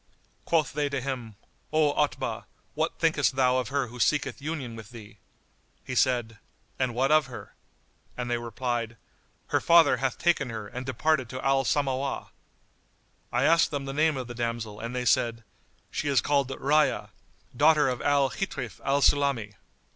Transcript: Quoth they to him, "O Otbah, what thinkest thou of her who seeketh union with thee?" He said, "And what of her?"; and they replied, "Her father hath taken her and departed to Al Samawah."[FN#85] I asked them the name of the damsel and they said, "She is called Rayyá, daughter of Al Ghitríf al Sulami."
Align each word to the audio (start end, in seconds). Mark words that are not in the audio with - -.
Quoth 0.45 0.73
they 0.73 0.89
to 0.89 0.99
him, 0.99 1.35
"O 1.71 1.93
Otbah, 1.93 2.45
what 2.73 2.97
thinkest 2.97 3.35
thou 3.35 3.57
of 3.57 3.67
her 3.67 3.85
who 3.85 3.99
seeketh 3.99 4.41
union 4.41 4.75
with 4.75 4.89
thee?" 4.89 5.19
He 5.83 5.93
said, 5.93 6.39
"And 6.79 6.95
what 6.95 7.11
of 7.11 7.27
her?"; 7.27 7.53
and 8.17 8.27
they 8.27 8.39
replied, 8.39 8.97
"Her 9.49 9.61
father 9.61 9.97
hath 9.97 10.17
taken 10.17 10.49
her 10.49 10.67
and 10.67 10.87
departed 10.87 11.29
to 11.29 11.45
Al 11.45 11.65
Samawah."[FN#85] 11.65 12.29
I 13.31 13.43
asked 13.43 13.69
them 13.69 13.85
the 13.85 13.93
name 13.93 14.17
of 14.17 14.25
the 14.25 14.33
damsel 14.33 14.79
and 14.79 14.95
they 14.95 15.05
said, 15.05 15.43
"She 15.91 16.07
is 16.07 16.19
called 16.19 16.49
Rayyá, 16.49 17.09
daughter 17.55 17.87
of 17.87 18.01
Al 18.01 18.31
Ghitríf 18.31 18.79
al 18.83 19.01
Sulami." 19.03 19.53